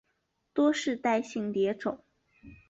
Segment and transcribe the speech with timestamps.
[0.51, 2.03] 多世代性蝶种。